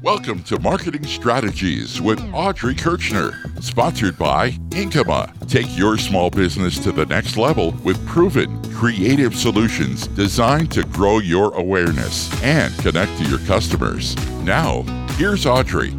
[0.00, 5.48] Welcome to Marketing Strategies with Audrey Kerchner, sponsored by Inkyma.
[5.48, 11.18] Take your small business to the next level with proven, creative solutions designed to grow
[11.18, 14.14] your awareness and connect to your customers.
[14.44, 14.82] Now,
[15.16, 15.90] here's Audrey.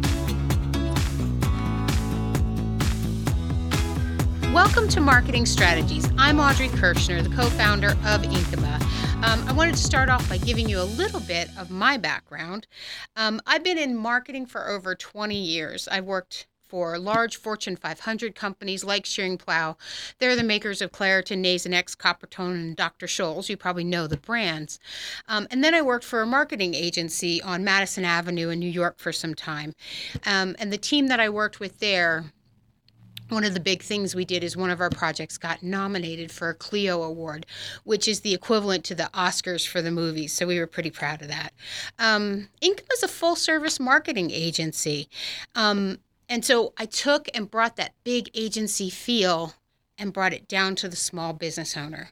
[4.54, 6.08] Welcome to Marketing Strategies.
[6.16, 8.89] I'm Audrey Kerchner, the co founder of Inkyma.
[9.22, 12.66] Um, I wanted to start off by giving you a little bit of my background.
[13.16, 15.86] Um, I've been in marketing for over 20 years.
[15.88, 19.76] I've worked for large Fortune 500 companies like Schering-Plough.
[20.18, 23.06] They're the makers of Claritin, Nasonex, Coppertone, and Dr.
[23.06, 23.50] Scholl's.
[23.50, 24.78] You probably know the brands.
[25.28, 28.98] Um, and then I worked for a marketing agency on Madison Avenue in New York
[28.98, 29.74] for some time.
[30.24, 32.32] Um, and the team that I worked with there
[33.30, 36.50] one of the big things we did is one of our projects got nominated for
[36.50, 37.46] a Clio Award,
[37.84, 40.32] which is the equivalent to the Oscars for the movies.
[40.32, 41.52] So we were pretty proud of that.
[41.98, 45.08] Um, Inkyma is a full service marketing agency.
[45.54, 45.98] Um,
[46.28, 49.54] and so I took and brought that big agency feel
[49.98, 52.10] and brought it down to the small business owner.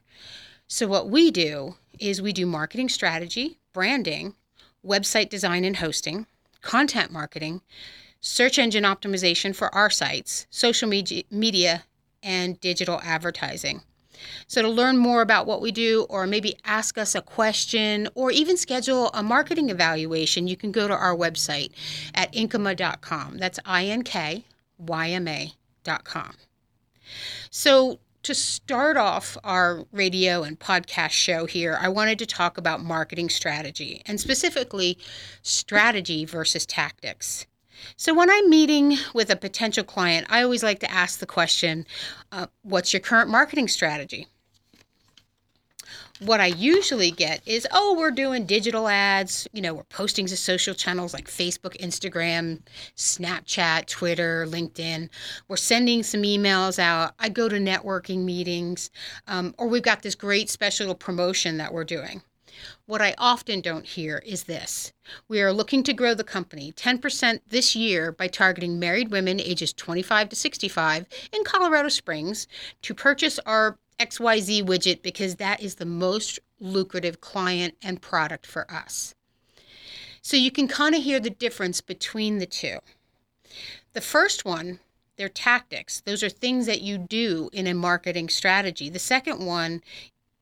[0.67, 4.35] So what we do is we do marketing strategy, branding,
[4.85, 6.27] website design and hosting,
[6.61, 7.61] content marketing,
[8.21, 11.83] search engine optimization for our sites, social media,
[12.21, 13.81] and digital advertising.
[14.47, 18.31] So, to learn more about what we do, or maybe ask us a question, or
[18.31, 21.71] even schedule a marketing evaluation, you can go to our website
[22.13, 23.37] at inkyma.com.
[23.37, 24.43] That's I N K
[24.77, 26.35] Y M A.com.
[27.49, 32.83] So, to start off our radio and podcast show here, I wanted to talk about
[32.83, 34.97] marketing strategy and specifically
[35.41, 37.47] strategy versus tactics.
[37.95, 41.85] So, when I'm meeting with a potential client, I always like to ask the question
[42.31, 44.27] uh, What's your current marketing strategy?
[46.19, 49.47] What I usually get is, oh, we're doing digital ads.
[49.53, 52.59] You know, we're posting to social channels like Facebook, Instagram,
[52.97, 55.09] Snapchat, Twitter, LinkedIn.
[55.47, 57.13] We're sending some emails out.
[57.19, 58.91] I go to networking meetings,
[59.27, 62.21] um, or we've got this great special promotion that we're doing.
[62.85, 64.93] What I often don't hear is this
[65.27, 69.73] We are looking to grow the company 10% this year by targeting married women ages
[69.73, 72.47] 25 to 65 in Colorado Springs
[72.81, 78.69] to purchase our XYZ widget because that is the most lucrative client and product for
[78.71, 79.13] us.
[80.21, 82.79] So you can kind of hear the difference between the two.
[83.93, 84.79] The first one,
[85.17, 86.01] they're tactics.
[86.01, 88.89] Those are things that you do in a marketing strategy.
[88.89, 89.81] The second one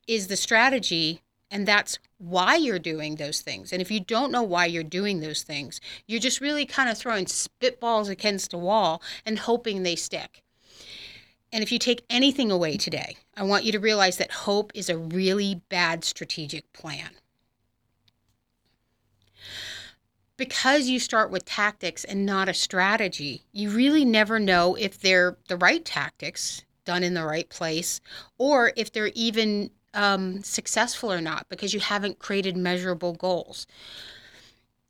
[0.07, 3.72] is the strategy and that's why you're doing those things.
[3.72, 6.97] And if you don't know why you're doing those things, you're just really kind of
[6.97, 10.44] throwing spitballs against a wall and hoping they stick.
[11.52, 14.90] And if you take anything away today, I want you to realize that hope is
[14.90, 17.12] a really bad strategic plan.
[20.36, 25.38] Because you start with tactics and not a strategy, you really never know if they're
[25.47, 28.02] the right tactics done in the right place
[28.38, 33.68] or if they're even um, successful or not because you haven't created measurable goals.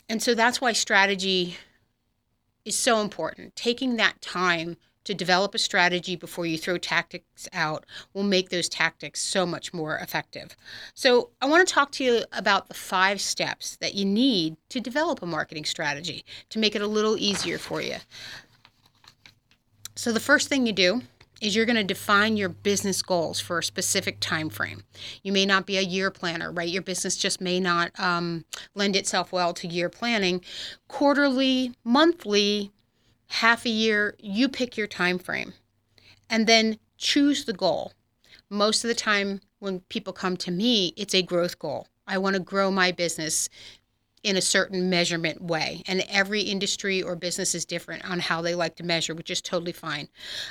[0.10, 1.58] And so that's why strategy
[2.66, 3.56] is so important.
[3.56, 4.76] Taking that time
[5.06, 9.74] to develop a strategy before you throw tactics out will make those tactics so much
[9.74, 10.58] more effective.
[10.94, 14.82] So, I want to talk to you about the five steps that you need to
[14.82, 17.96] develop a marketing strategy to make it a little easier for you.
[19.96, 21.04] So, the first thing you do
[21.42, 24.84] is you're going to define your business goals for a specific time frame.
[25.24, 26.70] You may not be a year planner, right?
[26.70, 30.42] Your business just may not um, lend itself well to year planning.
[30.88, 32.72] Quarterly, monthly,
[33.28, 35.54] half a year, you pick your time frame,
[36.30, 37.94] and then choose the goal.
[38.50, 41.88] Most of the time, when people come to me, it's a growth goal.
[42.08, 43.50] I want to grow my business
[44.28, 45.82] in a certain measurement way.
[45.88, 49.42] And every industry or business is different on how they like to measure, which is
[49.42, 50.10] totally fine.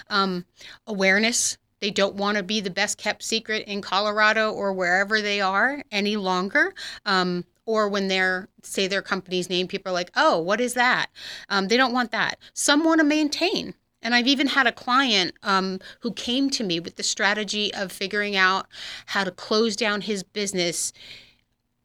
[0.08, 0.46] Um,
[0.86, 1.58] awareness.
[1.80, 5.82] They don't want to be the best kept secret in Colorado or wherever they are
[5.92, 6.72] any longer.
[7.04, 11.08] Um, or when they're say their company's name, people are like, "Oh, what is that?"
[11.50, 12.38] Um, they don't want that.
[12.54, 13.74] Some want to maintain.
[14.00, 17.92] And I've even had a client um, who came to me with the strategy of
[17.92, 18.68] figuring out
[19.06, 20.94] how to close down his business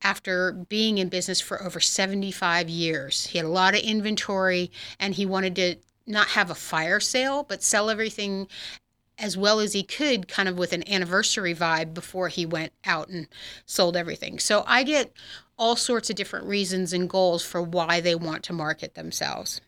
[0.04, 3.28] after being in business for over 75 years.
[3.28, 5.76] He had a lot of inventory and he wanted to
[6.08, 8.48] not have a fire sale, but sell everything
[9.18, 13.08] as well as he could, kind of with an anniversary vibe before he went out
[13.08, 13.28] and
[13.66, 14.40] sold everything.
[14.40, 15.14] So I get
[15.58, 19.62] all sorts of different reasons and goals for why they want to market themselves.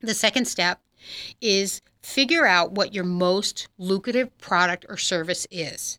[0.00, 0.80] The second step
[1.40, 5.98] is figure out what your most lucrative product or service is.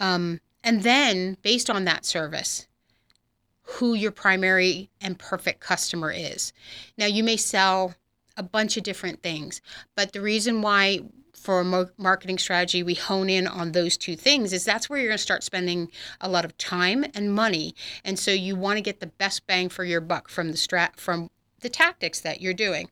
[0.00, 2.66] Um, and then, based on that service,
[3.62, 6.52] who your primary and perfect customer is.
[6.98, 7.94] Now, you may sell
[8.36, 9.60] a bunch of different things,
[9.94, 11.00] but the reason why
[11.34, 15.08] for a marketing strategy we hone in on those two things is that's where you're
[15.08, 17.74] going to start spending a lot of time and money
[18.04, 20.94] and so you want to get the best bang for your buck from the strat
[20.94, 21.28] from
[21.58, 22.88] the tactics that you're doing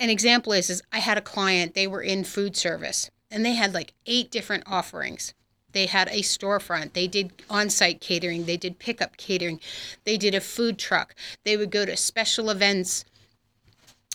[0.00, 3.54] an example is is I had a client, they were in food service and they
[3.54, 5.34] had like eight different offerings.
[5.74, 6.94] They had a storefront.
[6.94, 8.46] They did on site catering.
[8.46, 9.60] They did pickup catering.
[10.04, 11.14] They did a food truck.
[11.44, 13.04] They would go to special events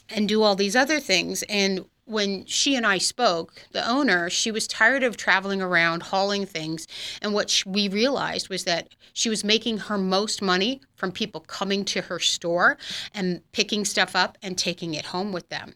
[0.10, 1.44] and do all these other things.
[1.44, 6.46] And when she and I spoke, the owner, she was tired of traveling around hauling
[6.46, 6.88] things.
[7.22, 11.86] And what we realized was that she was making her most money from people coming
[11.86, 12.78] to her store
[13.14, 15.76] and picking stuff up and taking it home with them.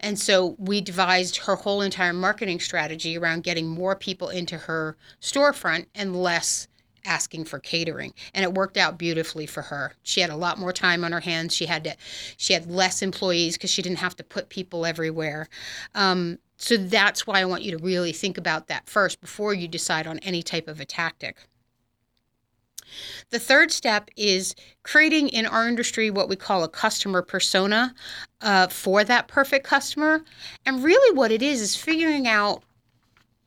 [0.00, 4.96] And so we devised her whole entire marketing strategy around getting more people into her
[5.20, 6.68] storefront and less
[7.04, 9.94] asking for catering and it worked out beautifully for her.
[10.02, 11.54] She had a lot more time on her hands.
[11.54, 11.96] She had to
[12.36, 15.48] she had less employees because she didn't have to put people everywhere.
[15.94, 19.66] Um, so that's why i want you to really think about that first before you
[19.66, 21.36] decide on any type of a tactic.
[23.30, 27.94] The third step is creating in our industry what we call a customer persona
[28.40, 30.24] uh, for that perfect customer.
[30.66, 32.62] And really, what it is is figuring out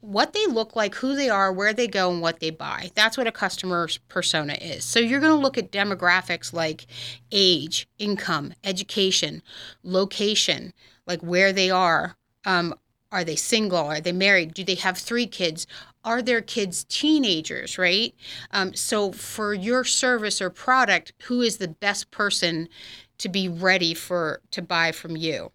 [0.06, 2.92] what they look like, who they are, where they go, and what they buy.
[2.94, 4.86] That's what a customer's persona is.
[4.86, 6.86] So you're going to look at demographics like
[7.32, 9.42] age, income, education,
[9.84, 10.74] location,
[11.08, 12.16] like where they are.
[12.46, 12.76] Um,
[13.12, 13.80] are they single?
[13.80, 14.54] Are they married?
[14.54, 15.66] Do they have three kids?
[16.04, 18.14] Are their kids teenagers, right?
[18.52, 22.68] Um, so for your service or product, who is the best person
[23.18, 25.52] to be ready for to buy from you?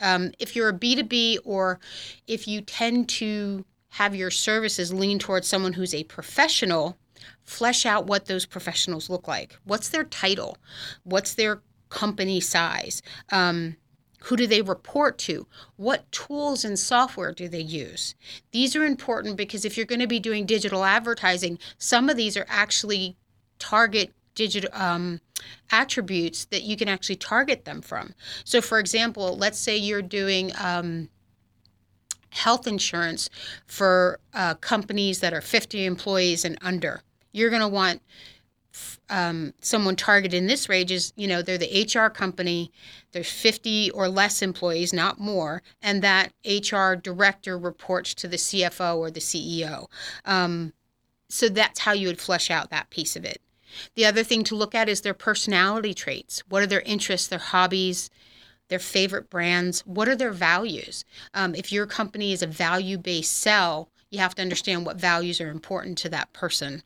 [0.00, 1.78] Um, if you're a B2B or
[2.26, 6.96] if you tend to have your services lean towards someone who's a professional,
[7.44, 9.56] flesh out what those professionals look like.
[9.64, 10.56] What's their title?
[11.04, 13.02] What's their company size?
[13.30, 13.76] Um,
[14.24, 15.46] who do they report to?
[15.76, 18.14] What tools and software do they use?
[18.52, 22.36] These are important because if you're going to be doing digital advertising, some of these
[22.36, 23.16] are actually
[23.58, 25.20] target digital um,
[25.70, 28.14] attributes that you can actually target them from.
[28.44, 31.08] So, for example, let's say you're doing um,
[32.30, 33.28] health insurance
[33.66, 37.02] for uh, companies that are 50 employees and under.
[37.32, 38.02] You're going to want
[39.08, 42.70] um, someone targeted in this range is, you know, they're the HR company,
[43.12, 48.96] there's 50 or less employees, not more, and that HR director reports to the CFO
[48.96, 49.86] or the CEO.
[50.24, 50.72] Um,
[51.28, 53.40] so that's how you would flesh out that piece of it.
[53.94, 56.42] The other thing to look at is their personality traits.
[56.48, 58.10] What are their interests, their hobbies,
[58.70, 61.04] their favorite brands, what are their values?
[61.34, 65.40] Um, if your company is a value based sell, you have to understand what values
[65.40, 66.82] are important to that person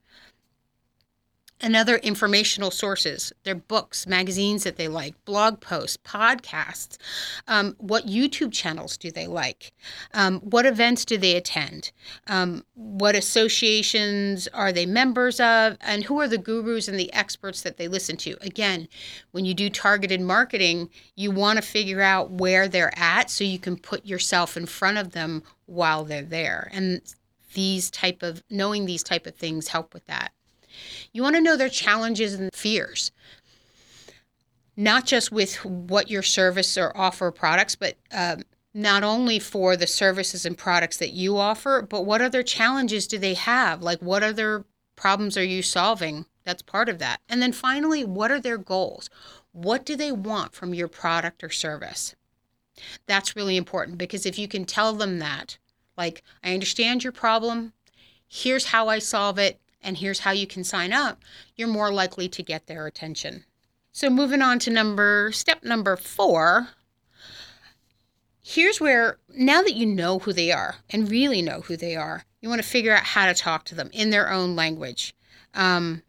[1.60, 3.32] and other informational sources.
[3.44, 6.98] Their books magazines that they like blog posts podcasts.
[7.46, 9.72] Um, what youtube channels do they like?
[10.12, 11.92] Um, what events do they attend?
[12.26, 15.76] Um, what associations are they members of?
[15.80, 18.36] And who are the gurus and the experts that they listen to?
[18.40, 18.88] Again
[19.30, 23.58] when you do targeted marketing you want to figure out where they're at so you
[23.58, 26.68] can put yourself in front of them while they're there.
[26.72, 27.00] And
[27.54, 30.32] these type of knowing these type of things help with that
[31.12, 33.12] you want to know their challenges and fears,
[34.76, 38.42] not just with what your service or offer products, but um,
[38.74, 43.18] not only for the services and products that you offer, but what other challenges do
[43.18, 43.82] they have?
[43.82, 44.64] Like, what other
[44.96, 46.26] problems are you solving?
[46.44, 47.20] That's part of that.
[47.28, 49.08] And then finally, what are their goals?
[49.52, 52.16] What do they want from your product or service?
[53.06, 55.58] That's really important because if you can tell them that,
[55.96, 57.72] like, I understand your problem,
[58.26, 61.22] here's how I solve it, and here's how you can sign up,
[61.56, 63.44] you're more likely to get their attention.
[63.92, 66.68] So moving on to number step number 4,
[68.42, 72.24] here's where now that you know who they are and really know who they are,
[72.40, 75.14] you want to figure out how to talk to them in their own language.
[75.54, 76.02] Um,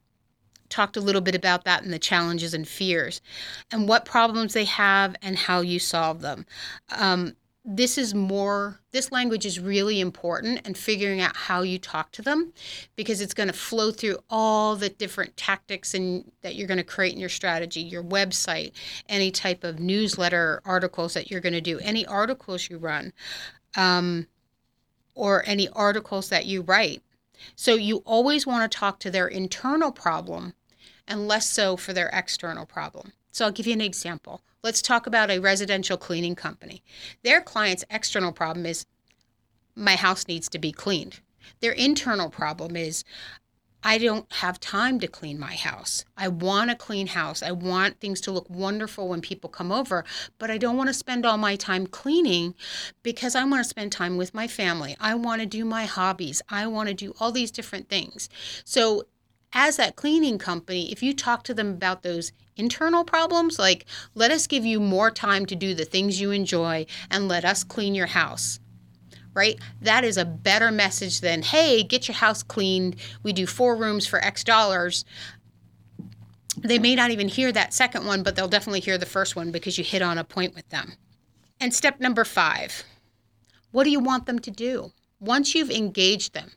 [0.70, 3.22] talked a little bit about that and the challenges and fears
[3.72, 6.46] and what problems they have and how you solve them.
[6.90, 7.36] Um,
[7.68, 12.22] this is more this language is really important and figuring out how you talk to
[12.22, 12.54] them
[12.96, 16.84] because it's going to flow through all the different tactics and that you're going to
[16.84, 18.72] create in your strategy your website
[19.10, 23.12] any type of newsletter articles that you're going to do any articles you run
[23.76, 24.28] um,
[25.14, 27.02] or any articles that you write.
[27.56, 30.54] So you always want to talk to their internal problem
[31.08, 34.42] and less so for their external problem so I'll give you an example.
[34.64, 36.82] Let's talk about a residential cleaning company.
[37.22, 38.86] Their client's external problem is
[39.76, 41.20] my house needs to be cleaned.
[41.60, 43.04] Their internal problem is
[43.84, 46.06] I don't have time to clean my house.
[46.16, 47.44] I want a clean house.
[47.44, 50.06] I want things to look wonderful when people come over,
[50.40, 52.56] but I don't want to spend all my time cleaning
[53.04, 54.96] because I want to spend time with my family.
[54.98, 56.42] I want to do my hobbies.
[56.48, 58.30] I want to do all these different things.
[58.64, 59.04] So,
[59.56, 64.30] as that cleaning company, if you talk to them about those internal problems, like let
[64.30, 67.96] us give you more time to do the things you enjoy and let us clean
[67.96, 68.60] your house
[69.34, 69.60] right?
[69.82, 72.96] That is a better message than, hey, get your house cleaned.
[73.22, 75.04] We do four rooms for X dollars.
[76.58, 79.52] They may not even hear that second one, but they'll definitely hear the first one
[79.52, 80.94] because you hit on a point with them.
[81.60, 82.84] And step number five
[83.72, 84.94] what do you want them to do?
[85.20, 86.52] Once you've engaged them,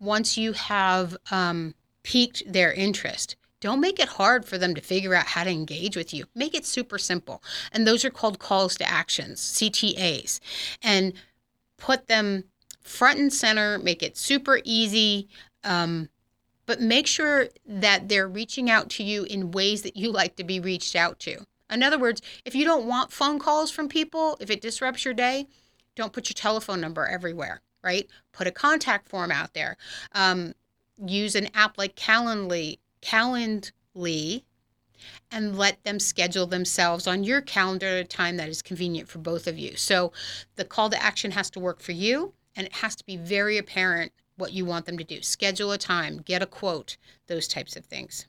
[0.00, 5.14] once you have um, piqued their interest, don't make it hard for them to figure
[5.14, 6.26] out how to engage with you.
[6.34, 7.42] Make it super simple.
[7.72, 10.38] And those are called calls to actions, CTAs.
[10.82, 11.12] And
[11.76, 12.44] put them
[12.82, 15.28] front and center, make it super easy.
[15.64, 16.08] Um,
[16.66, 20.44] but make sure that they're reaching out to you in ways that you like to
[20.44, 21.44] be reached out to.
[21.70, 25.14] In other words, if you don't want phone calls from people, if it disrupts your
[25.14, 25.46] day,
[25.96, 28.06] don't put your telephone number everywhere, right?
[28.32, 29.78] Put a contact form out there.
[30.12, 30.52] Um,
[30.98, 34.42] use an app like Calendly, Calendly,
[35.30, 39.20] and let them schedule themselves on your calendar at a time that is convenient for
[39.20, 39.74] both of you.
[39.76, 40.12] So
[40.56, 43.56] the call to action has to work for you and it has to be very
[43.56, 45.22] apparent what you want them to do.
[45.22, 48.26] Schedule a time, get a quote, those types of things.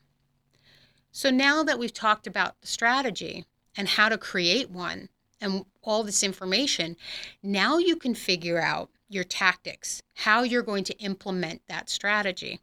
[1.12, 3.44] So now that we've talked about the strategy
[3.76, 6.96] and how to create one and all this information,
[7.42, 12.60] now you can figure out your tactics, how you're going to implement that strategy.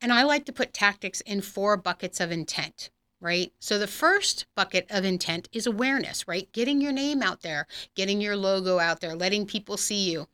[0.00, 3.52] And I like to put tactics in four buckets of intent, right?
[3.60, 6.50] So the first bucket of intent is awareness, right?
[6.52, 10.26] Getting your name out there, getting your logo out there, letting people see you.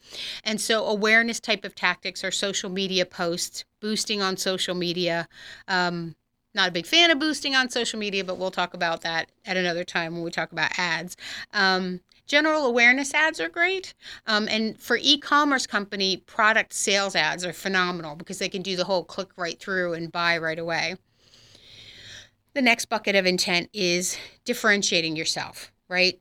[0.44, 5.28] And so awareness type of tactics are social media posts, boosting on social media.
[5.66, 6.14] Um,
[6.54, 9.56] not a big fan of boosting on social media, but we'll talk about that at
[9.56, 11.16] another time when we talk about ads.
[11.52, 13.94] Um, General awareness ads are great.
[14.26, 18.76] Um, and for e commerce company, product sales ads are phenomenal because they can do
[18.76, 20.96] the whole click right through and buy right away.
[22.52, 26.20] The next bucket of intent is differentiating yourself, right?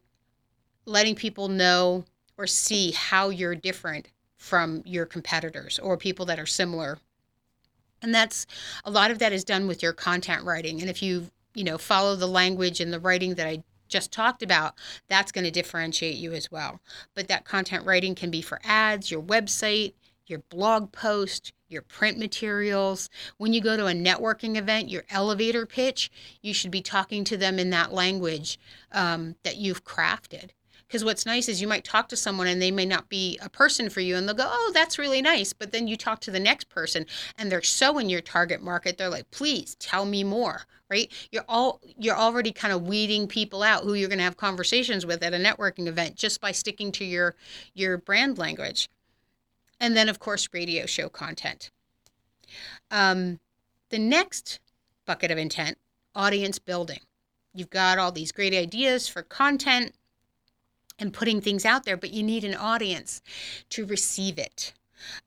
[0.85, 2.05] Letting people know
[2.37, 6.99] or see how you're different from your competitors or people that are similar.
[8.01, 8.45] And that's
[8.85, 10.79] a lot of that is done with your content writing.
[10.79, 14.43] And if you, you know, follow the language and the writing that I just talked
[14.43, 14.75] about,
[15.07, 16.79] that's going to differentiate you as well.
[17.15, 19.93] But that content writing can be for ads, your website,
[20.27, 23.09] your blog post, your print materials.
[23.37, 27.37] When you go to a networking event, your elevator pitch, you should be talking to
[27.37, 28.59] them in that language
[28.91, 30.49] um, that you've crafted.
[30.87, 33.49] Because what's nice is you might talk to someone and they may not be a
[33.49, 35.53] person for you, and they'll go, Oh, that's really nice.
[35.53, 37.05] But then you talk to the next person
[37.37, 41.11] and they're so in your target market, they're like, Please tell me more, right?
[41.31, 45.05] You're all you're already kind of weeding people out who you're going to have conversations
[45.05, 47.35] with at a networking event just by sticking to your
[47.73, 48.89] your brand language.
[49.79, 51.69] And then, of course, radio show content.
[52.89, 53.39] Um,
[53.89, 54.59] the next
[55.05, 55.77] bucket of intent
[56.15, 56.99] audience building.
[57.53, 59.93] You've got all these great ideas for content
[60.99, 63.21] and putting things out there, but you need an audience
[63.69, 64.73] to receive it.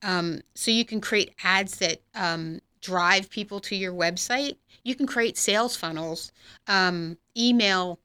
[0.03, 4.57] Um, so you can create ads that um, drive people to your website.
[4.83, 6.33] You can create sales funnels,
[6.67, 8.01] um, email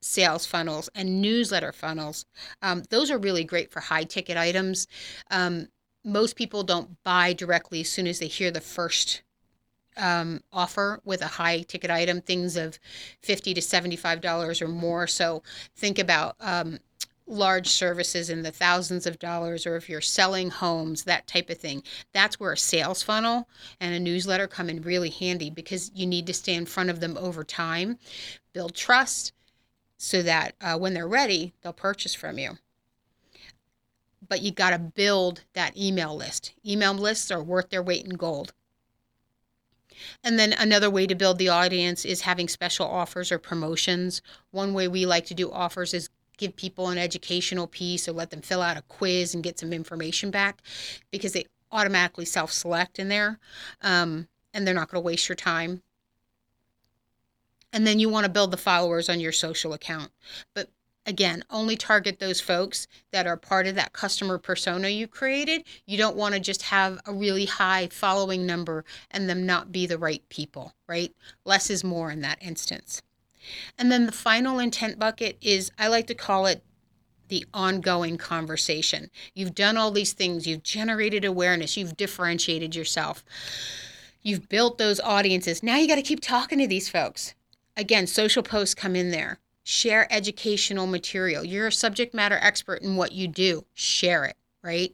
[0.00, 2.26] sales funnels, and newsletter funnels.
[2.60, 4.88] Um, those are really great for high ticket items.
[5.30, 5.68] Um,
[6.04, 9.22] most people don't buy directly as soon as they hear the first
[9.96, 12.78] um, offer with a high ticket item, things of
[13.20, 15.06] fifty to seventy-five dollars or more.
[15.06, 15.42] So
[15.76, 16.78] think about um,
[17.26, 21.58] large services in the thousands of dollars, or if you're selling homes, that type of
[21.58, 21.82] thing.
[22.12, 23.48] That's where a sales funnel
[23.80, 27.00] and a newsletter come in really handy because you need to stay in front of
[27.00, 27.98] them over time,
[28.52, 29.32] build trust,
[29.98, 32.58] so that uh, when they're ready, they'll purchase from you
[34.28, 36.54] but you got to build that email list.
[36.66, 38.54] Email lists are worth their weight in gold.
[40.24, 44.22] And then another way to build the audience is having special offers or promotions.
[44.50, 48.30] One way we like to do offers is give people an educational piece or let
[48.30, 50.62] them fill out a quiz and get some information back
[51.10, 53.38] because they automatically self select in there
[53.82, 55.82] um, and they're not going to waste your time.
[57.72, 60.10] And then you want to build the followers on your social account.
[60.54, 60.68] But
[61.06, 65.64] again, only target those folks that are part of that customer persona you created.
[65.86, 69.86] You don't want to just have a really high following number and them not be
[69.86, 71.14] the right people, right?
[71.44, 73.02] Less is more in that instance.
[73.78, 76.62] And then the final intent bucket is I like to call it
[77.28, 79.10] the ongoing conversation.
[79.34, 83.24] You've done all these things, you've generated awareness, you've differentiated yourself,
[84.22, 85.62] you've built those audiences.
[85.62, 87.34] Now you got to keep talking to these folks.
[87.76, 89.38] Again, social posts come in there.
[89.64, 91.44] Share educational material.
[91.44, 93.64] You're a subject matter expert in what you do.
[93.74, 94.92] Share it, right?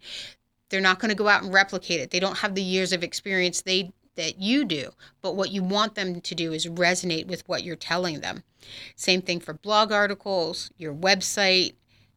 [0.68, 2.10] They're not going to go out and replicate it.
[2.10, 4.90] They don't have the years of experience they that you do,
[5.22, 8.42] but what you want them to do is resonate with what you're telling them.
[8.96, 11.74] Same thing for blog articles, your website,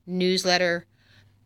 [0.07, 0.87] newsletter.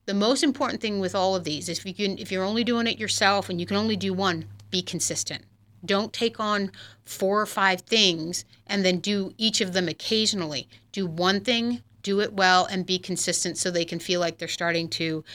[0.05, 2.63] The most important thing with all of these is if you can if you're only
[2.63, 5.43] doing it yourself and you can only do one, be consistent.
[5.83, 6.71] Don't take on
[7.03, 10.67] four or five things and then do each of them occasionally.
[10.95, 14.47] Do one thing, do it well and be consistent so they can feel like they're
[14.47, 15.25] starting to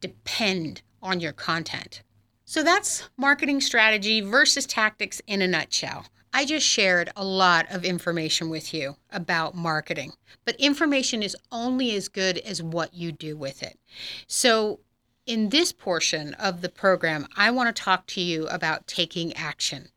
[0.00, 2.02] depend on your content.
[2.44, 6.06] So that's marketing strategy versus tactics in a nutshell.
[6.32, 11.94] I just shared a lot of information with you about marketing, but information is only
[11.94, 13.78] as good as what you do with it.
[14.26, 14.80] So,
[15.26, 19.90] in this portion of the program, I want to talk to you about taking action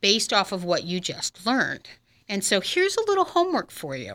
[0.00, 1.88] based off of what you just learned.
[2.28, 4.14] And so, here's a little homework for you.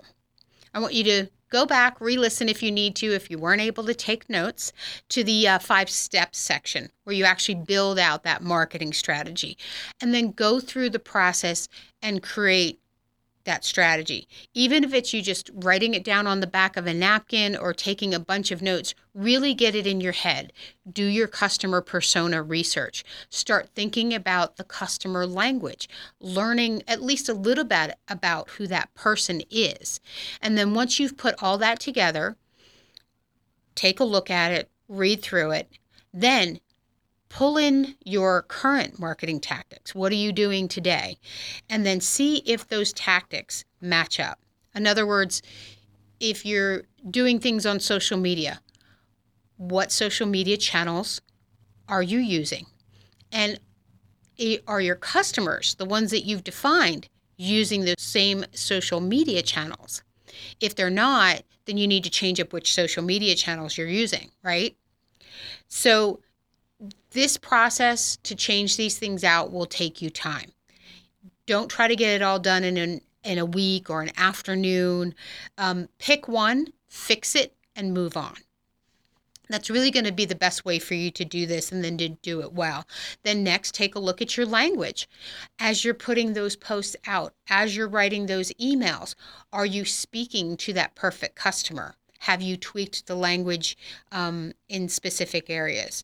[0.73, 3.61] I want you to go back, re listen if you need to, if you weren't
[3.61, 4.71] able to take notes,
[5.09, 9.57] to the uh, five steps section where you actually build out that marketing strategy.
[10.01, 11.67] And then go through the process
[12.01, 12.79] and create
[13.49, 14.27] that strategy.
[14.53, 17.73] Even if it's you just writing it down on the back of a napkin or
[17.73, 20.53] taking a bunch of notes, really get it in your head.
[20.91, 23.03] Do your customer persona research.
[23.31, 25.89] Start thinking about the customer language,
[26.19, 29.99] learning at least a little bit about who that person is.
[30.43, 32.37] And then once you've put all that together,
[33.73, 35.71] take a look at it, read through it,
[36.13, 36.59] then
[37.29, 39.95] pull in your current marketing tactics.
[39.95, 41.17] What are you doing today?
[41.69, 44.39] And then see if those tactics match up.
[44.75, 45.41] In other words,
[46.19, 48.61] if you're doing things on social media,
[49.57, 51.21] what social media channels
[51.87, 52.65] are you using?
[53.31, 53.59] And
[54.67, 60.03] are your customers, the ones that you've defined, using the same social media channels?
[60.59, 64.31] If they're not, then you need to change up which social media channels you're using,
[64.43, 64.75] right?
[65.67, 66.21] So
[67.11, 70.51] this process to change these things out will take you time.
[71.45, 75.13] Don't try to get it all done in an in a week or an afternoon.
[75.57, 78.35] Um, pick one, fix it, and move on.
[79.49, 81.97] That's really going to be the best way for you to do this and then
[81.97, 82.85] to do it well.
[83.23, 85.09] Then, next, take a look at your language.
[85.57, 89.15] As you're putting those posts out, as you're writing those emails,
[89.51, 91.95] are you speaking to that perfect customer?
[92.19, 93.75] Have you tweaked the language
[94.11, 96.03] um, in specific areas?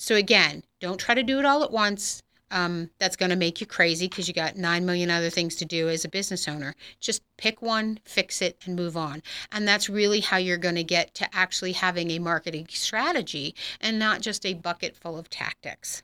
[0.00, 2.22] So again, don't try to do it all at once.
[2.50, 5.66] Um, that's going to make you crazy because you got 9 million other things to
[5.66, 6.74] do as a business owner.
[7.00, 9.22] Just pick one, fix it, and move on.
[9.52, 13.98] And that's really how you're going to get to actually having a marketing strategy and
[13.98, 16.02] not just a bucket full of tactics.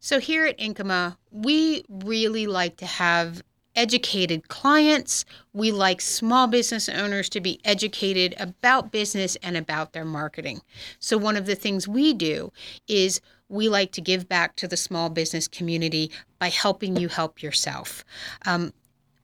[0.00, 3.42] So, here at Inkyma, we really like to have
[3.74, 5.24] educated clients.
[5.52, 10.62] We like small business owners to be educated about business and about their marketing.
[10.98, 12.52] So, one of the things we do
[12.88, 17.42] is we like to give back to the small business community by helping you help
[17.42, 18.04] yourself.
[18.46, 18.72] Um,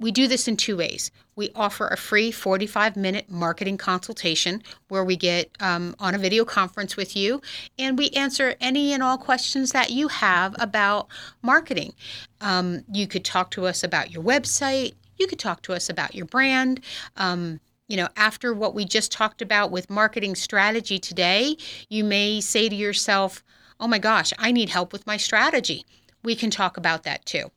[0.01, 1.11] we do this in two ways.
[1.35, 6.45] We offer a free 45 minute marketing consultation where we get um, on a video
[6.45, 7.41] conference with you
[7.79, 11.09] and we answer any and all questions that you have about
[11.43, 11.95] marketing.
[12.41, 16.15] Um, you could talk to us about your website, you could talk to us about
[16.15, 16.81] your brand.
[17.17, 21.57] Um, you know, after what we just talked about with marketing strategy today,
[21.89, 23.43] you may say to yourself,
[23.81, 25.87] oh my gosh, I need help with my strategy.
[26.23, 27.51] We can talk about that too.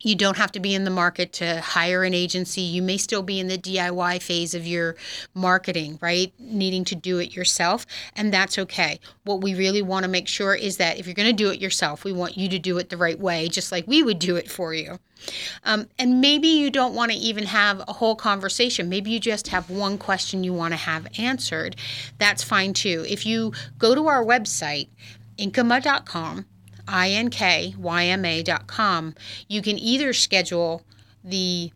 [0.00, 2.62] You don't have to be in the market to hire an agency.
[2.62, 4.96] You may still be in the DIY phase of your
[5.34, 6.32] marketing, right?
[6.38, 7.86] Needing to do it yourself,
[8.16, 9.00] and that's okay.
[9.24, 11.60] What we really want to make sure is that if you're going to do it
[11.60, 14.36] yourself, we want you to do it the right way, just like we would do
[14.36, 14.98] it for you.
[15.64, 18.88] Um, and maybe you don't want to even have a whole conversation.
[18.88, 21.76] Maybe you just have one question you want to have answered.
[22.18, 23.04] That's fine too.
[23.08, 24.88] If you go to our website,
[25.38, 26.46] inkyma.com,
[26.90, 27.74] inkyma.com,
[29.48, 30.82] you can either schedule
[31.22, 31.72] the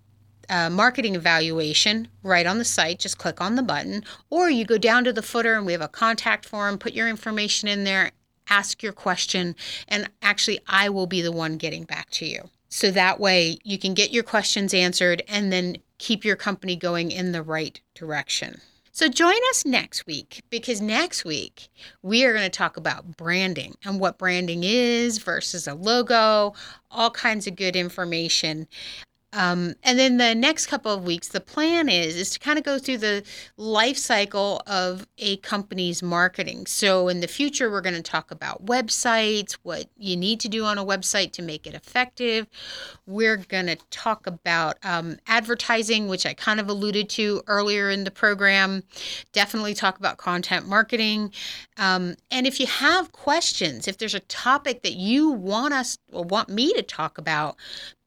[0.48, 4.79] uh, marketing evaluation right on the site, just click on the button, or you go
[4.79, 8.11] down to the footer and we have a contact form, put your information in there,
[8.48, 9.57] ask your question,
[9.88, 12.50] and actually, I will be the one getting back to you.
[12.68, 17.11] So that way you can get your questions answered and then keep your company going
[17.11, 18.61] in the right direction.
[18.96, 21.68] So join us next week because next week
[22.02, 26.54] we are going to talk about branding and what branding is versus a logo,
[26.92, 28.68] all kinds of good information.
[29.35, 32.64] Um, and then the next couple of weeks, the plan is is to kind of
[32.64, 33.25] go through the
[33.57, 36.66] life cycle of a company's marketing.
[36.66, 40.64] So in the future, we're going to talk about websites, what you need to do
[40.64, 42.47] on a website to make it effective.
[43.07, 48.05] We're going to talk about um, advertising, which I kind of alluded to earlier in
[48.05, 48.85] the program.
[49.33, 51.33] Definitely talk about content marketing.
[51.76, 56.24] Um, and if you have questions, if there's a topic that you want us or
[56.24, 57.56] want me to talk about,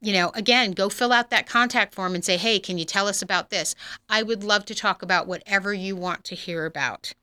[0.01, 3.08] you know, again, go fill out that contact form and say, hey, can you tell
[3.08, 3.75] us about this?
[4.10, 7.13] I would love to talk about whatever you want to hear about.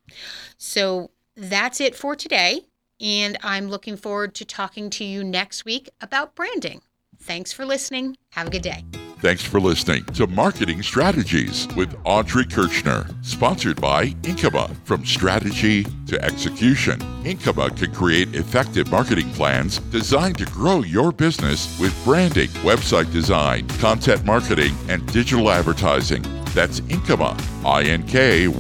[0.59, 2.63] So that's it for today.
[3.01, 6.83] And I'm looking forward to talking to you next week about branding.
[7.19, 8.17] Thanks for listening.
[8.31, 8.85] Have a good day.
[9.21, 14.77] Thanks for listening to Marketing Strategies with Audrey Kerchner, sponsored by Inkyma.
[14.85, 21.81] From strategy to execution, Inkyma can create effective marketing plans designed to grow your business
[21.81, 26.23] with branding, website design, content marketing, and digital advertising.
[26.55, 28.51] That's Inkyma, I-N-K-Y-M-A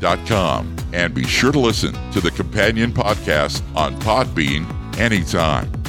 [0.00, 0.76] dot com.
[0.92, 4.66] And be sure to listen to the companion podcast on Podbean
[4.98, 5.79] anytime.